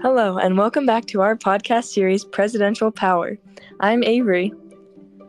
[0.00, 3.36] Hello, and welcome back to our podcast series, Presidential Power.
[3.80, 4.52] I'm Avery.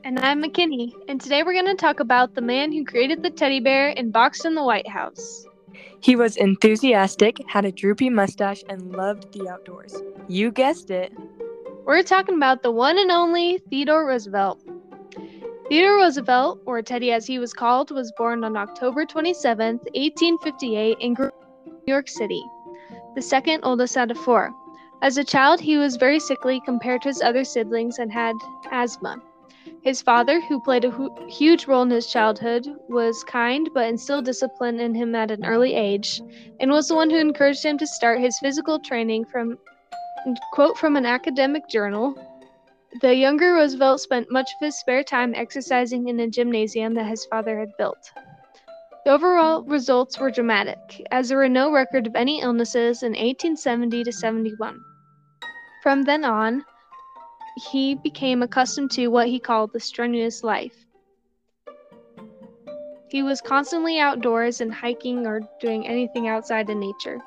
[0.03, 3.31] And I'm McKinney, and today we're going to talk about the man who created the
[3.31, 5.43] teddy bear and boxed in the White House.
[6.01, 10.03] He was enthusiastic, had a droopy mustache, and loved the outdoors.
[10.27, 11.13] You guessed it.
[11.85, 14.61] We're talking about the one and only Theodore Roosevelt.
[15.67, 21.13] Theodore Roosevelt, or Teddy as he was called, was born on October 27, 1858, in
[21.13, 21.31] New
[21.87, 22.43] York City,
[23.15, 24.53] the second oldest out of four.
[25.01, 28.35] As a child, he was very sickly compared to his other siblings and had
[28.69, 29.21] asthma.
[29.81, 34.25] His father, who played a hu- huge role in his childhood, was kind but instilled
[34.25, 36.21] discipline in him at an early age,
[36.59, 39.57] and was the one who encouraged him to start his physical training from
[40.51, 42.13] quote from an academic journal.
[42.99, 47.25] The younger Roosevelt spent much of his spare time exercising in a gymnasium that his
[47.25, 48.11] father had built.
[49.05, 54.03] The overall results were dramatic, as there were no record of any illnesses in 1870
[54.03, 54.83] to 71.
[55.81, 56.65] From then on,
[57.71, 60.85] he became accustomed to what he called the strenuous life.
[63.09, 67.19] He was constantly outdoors and hiking or doing anything outside in nature.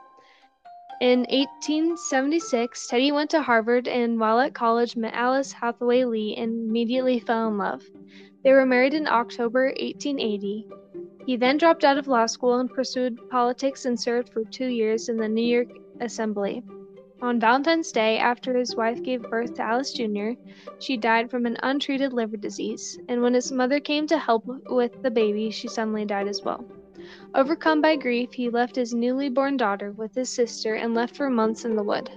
[1.00, 6.68] In 1876, Teddy went to Harvard and while at college met Alice Hathaway Lee and
[6.68, 7.82] immediately fell in love.
[8.44, 10.68] They were married in October 1880.
[11.26, 15.08] He then dropped out of law school and pursued politics and served for two years
[15.08, 15.68] in the New York
[16.00, 16.62] Assembly.
[17.22, 20.30] On Valentine's Day, after his wife gave birth to Alice Jr.,
[20.80, 25.00] she died from an untreated liver disease, and when his mother came to help with
[25.02, 26.66] the baby, she suddenly died as well.
[27.32, 31.30] Overcome by grief, he left his newly born daughter with his sister and left for
[31.30, 32.10] months in the wood.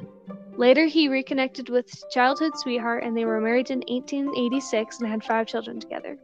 [0.57, 5.23] Later, he reconnected with his childhood sweetheart, and they were married in 1886 and had
[5.23, 6.17] five children together.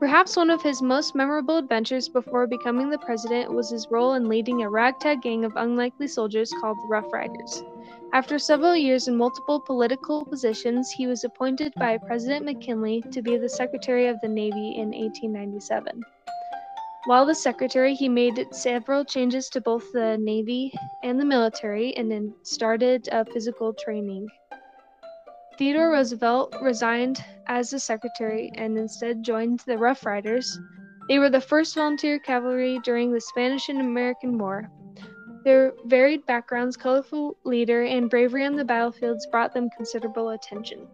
[0.00, 4.30] Perhaps one of his most memorable adventures before becoming the president was his role in
[4.30, 7.62] leading a ragtag gang of unlikely soldiers called the Rough Riders.
[8.10, 13.36] After several years in multiple political positions, he was appointed by President McKinley to be
[13.36, 16.02] the Secretary of the Navy in 1897.
[17.04, 20.72] While the secretary, he made several changes to both the Navy
[21.02, 24.28] and the military and then started uh, physical training.
[25.60, 30.58] Theodore Roosevelt resigned as the secretary and instead joined the Rough Riders.
[31.06, 34.70] They were the first volunteer cavalry during the Spanish and American War.
[35.44, 40.88] Their varied backgrounds, colorful leader, and bravery on the battlefields brought them considerable attention.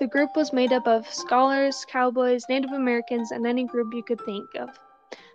[0.00, 4.22] The group was made up of scholars, cowboys, Native Americans, and any group you could
[4.22, 4.70] think of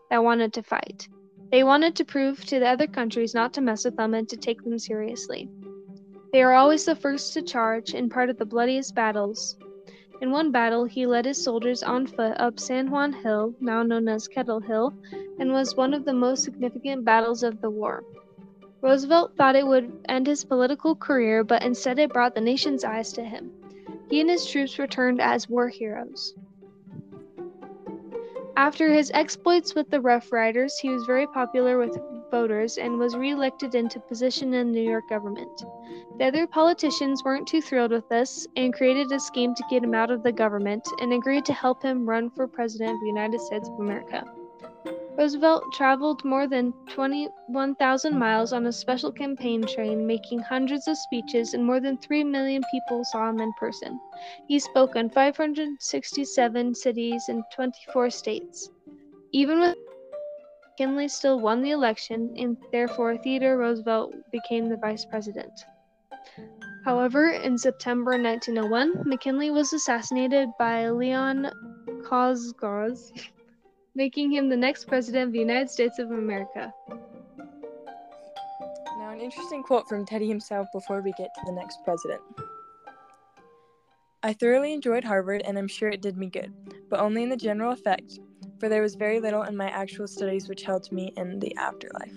[0.09, 1.07] that wanted to fight.
[1.51, 4.35] They wanted to prove to the other countries not to mess with them and to
[4.35, 5.47] take them seriously.
[6.31, 9.57] They are always the first to charge in part of the bloodiest battles.
[10.21, 14.07] In one battle, he led his soldiers on foot up San Juan Hill, now known
[14.07, 14.93] as Kettle Hill,
[15.39, 18.03] and was one of the most significant battles of the war.
[18.81, 23.11] Roosevelt thought it would end his political career, but instead it brought the nation's eyes
[23.13, 23.51] to him.
[24.09, 26.33] He and his troops returned as war heroes.
[28.55, 31.97] After his exploits with the Rough Riders, he was very popular with
[32.31, 35.65] voters and was re-elected into position in the New York government.
[36.17, 39.93] The other politicians weren't too thrilled with this and created a scheme to get him
[39.93, 43.41] out of the government and agreed to help him run for president of the United
[43.41, 44.23] States of America.
[45.17, 51.53] Roosevelt traveled more than 21,000 miles on a special campaign train, making hundreds of speeches,
[51.53, 53.99] and more than 3 million people saw him in person.
[54.47, 58.71] He spoke in 567 cities in 24 states.
[59.33, 59.75] Even with
[60.71, 65.65] McKinley still won the election, and therefore Theodore Roosevelt became the vice president.
[66.85, 71.51] However, in September 1901, McKinley was assassinated by Leon
[72.03, 73.11] Czolgosz,
[73.95, 76.73] making him the next president of the United States of America.
[78.97, 82.21] Now, an interesting quote from Teddy himself before we get to the next president.
[84.23, 86.53] I thoroughly enjoyed Harvard, and I'm sure it did me good,
[86.89, 88.19] but only in the general effect
[88.61, 92.15] for there was very little in my actual studies which helped me in the afterlife.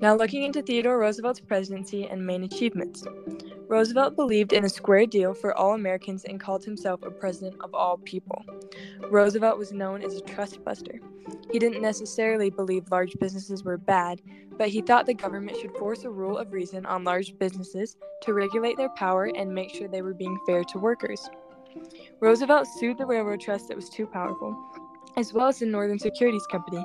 [0.00, 3.02] Now, looking into Theodore Roosevelt's presidency and main achievements.
[3.66, 7.74] Roosevelt believed in a square deal for all Americans and called himself a president of
[7.74, 8.44] all people.
[9.10, 11.00] Roosevelt was known as a trust buster.
[11.50, 14.22] He didn't necessarily believe large businesses were bad,
[14.56, 18.34] but he thought the government should force a rule of reason on large businesses to
[18.34, 21.28] regulate their power and make sure they were being fair to workers.
[22.20, 24.56] Roosevelt sued the railroad trust that was too powerful,
[25.16, 26.84] as well as the Northern Securities Company,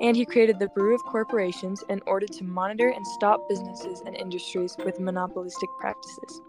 [0.00, 4.16] and he created the Bureau of Corporations in order to monitor and stop businesses and
[4.16, 6.40] industries with monopolistic practices.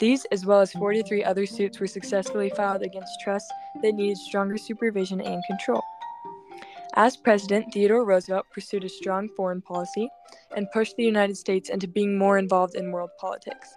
[0.00, 3.50] These, as well as 43 other suits, were successfully filed against trusts
[3.82, 5.82] that needed stronger supervision and control.
[6.94, 10.08] As president, Theodore Roosevelt pursued a strong foreign policy
[10.56, 13.76] and pushed the United States into being more involved in world politics.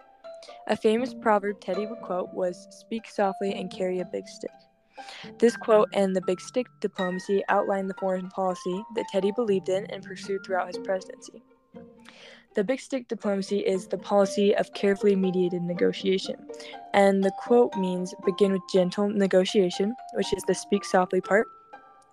[0.68, 4.52] A famous proverb Teddy would quote was Speak softly and carry a big stick.
[5.40, 9.86] This quote and the big stick diplomacy outlined the foreign policy that Teddy believed in
[9.88, 11.44] and pursued throughout his presidency.
[12.56, 16.36] The big stick diplomacy is the policy of carefully mediated negotiation.
[16.94, 21.48] And the quote means begin with gentle negotiation, which is the speak softly part,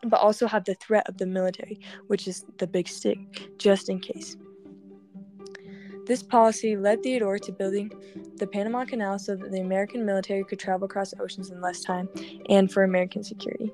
[0.03, 3.19] but also have the threat of the military, which is the big stick,
[3.59, 4.35] just in case.
[6.11, 7.93] This policy led Theodore to building
[8.41, 12.09] the Panama Canal so that the American military could travel across oceans in less time
[12.49, 13.73] and for American security.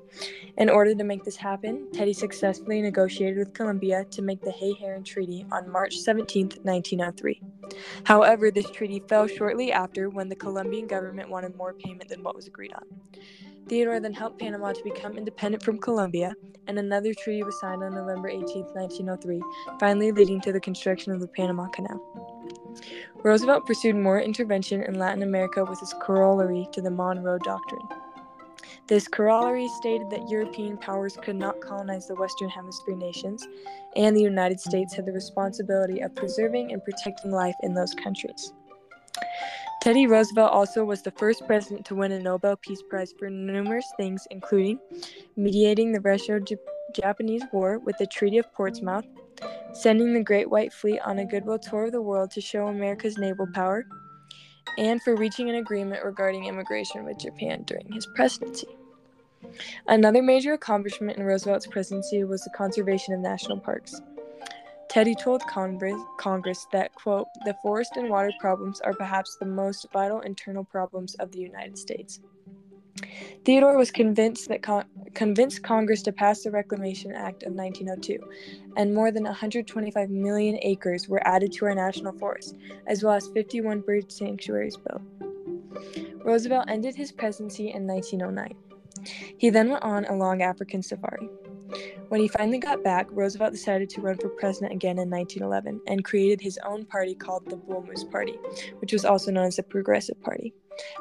[0.57, 5.03] In order to make this happen, Teddy successfully negotiated with Colombia to make the Hay-Herran
[5.03, 7.41] Treaty on March 17, 1903.
[8.03, 12.35] However, this treaty fell shortly after when the Colombian government wanted more payment than what
[12.35, 12.83] was agreed on.
[13.67, 16.33] Theodore then helped Panama to become independent from Colombia,
[16.67, 19.41] and another treaty was signed on November 18, 1903,
[19.79, 22.36] finally leading to the construction of the Panama Canal.
[23.23, 27.87] Roosevelt pursued more intervention in Latin America with his corollary to the Monroe Doctrine.
[28.87, 33.45] This corollary stated that European powers could not colonize the Western Hemisphere nations,
[33.95, 38.53] and the United States had the responsibility of preserving and protecting life in those countries.
[39.81, 43.85] Teddy Roosevelt also was the first president to win a Nobel Peace Prize for numerous
[43.97, 44.79] things, including
[45.35, 46.39] mediating the Russo
[47.01, 49.05] Japanese War with the Treaty of Portsmouth,
[49.73, 53.17] sending the Great White Fleet on a goodwill tour of the world to show America's
[53.17, 53.85] naval power,
[54.77, 58.67] and for reaching an agreement regarding immigration with Japan during his presidency.
[59.87, 64.01] Another major accomplishment in Roosevelt's presidency was the conservation of national parks.
[64.89, 70.21] Teddy told Congress, that, quote, the forest and water problems are perhaps the most vital
[70.21, 72.19] internal problems of the United States.
[73.45, 78.19] Theodore was convinced that con- convinced Congress to pass the Reclamation Act of 1902,
[78.75, 82.55] and more than 125 million acres were added to our national forest,
[82.87, 85.01] as well as 51 bird sanctuaries built.
[86.23, 88.53] Roosevelt ended his presidency in 1909.
[89.37, 91.29] He then went on a long African safari.
[92.09, 96.03] When he finally got back, Roosevelt decided to run for president again in 1911 and
[96.03, 98.39] created his own party called the Bull Moose Party,
[98.79, 100.53] which was also known as the Progressive Party.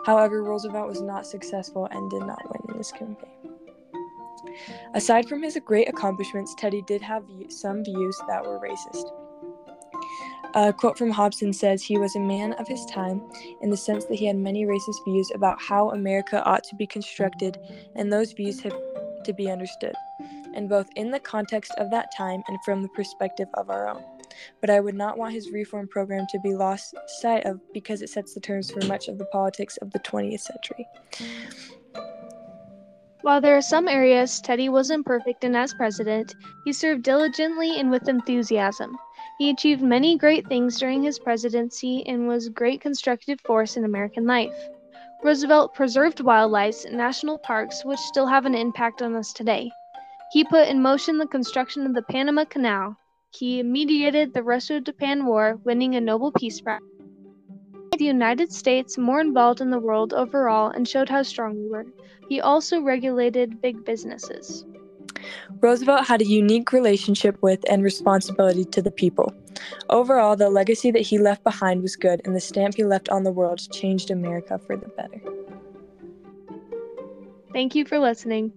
[0.05, 3.56] However, Roosevelt was not successful and did not win in this campaign.
[4.94, 9.12] Aside from his great accomplishments, Teddy did have some views that were racist.
[10.55, 13.20] A quote from Hobson says he was a man of his time
[13.61, 16.87] in the sense that he had many racist views about how America ought to be
[16.87, 17.58] constructed,
[17.94, 18.75] and those views have
[19.25, 19.94] to be understood,
[20.55, 24.02] and both in the context of that time and from the perspective of our own
[24.61, 28.11] but I would not want his reform program to be lost sight of because it
[28.11, 30.87] sets the terms for much of the politics of the 20th century.
[33.23, 36.34] While there are some areas Teddy was imperfect in as president,
[36.64, 38.96] he served diligently and with enthusiasm.
[39.38, 43.84] He achieved many great things during his presidency and was a great constructive force in
[43.84, 44.55] American life.
[45.25, 49.70] Roosevelt preserved wildlife and national parks which still have an impact on us today.
[50.31, 52.96] He put in motion the construction of the Panama Canal,
[53.38, 56.80] he mediated the Russo-Japan War, winning a Nobel Peace Prize.
[57.98, 61.86] The United States more involved in the world overall and showed how strong we were.
[62.28, 64.64] He also regulated big businesses.
[65.61, 69.32] Roosevelt had a unique relationship with and responsibility to the people.
[69.88, 73.22] Overall, the legacy that he left behind was good, and the stamp he left on
[73.22, 75.20] the world changed America for the better.
[77.52, 78.52] Thank you for listening.